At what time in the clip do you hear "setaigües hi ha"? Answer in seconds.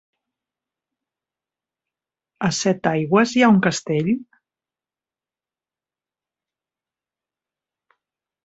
2.61-3.51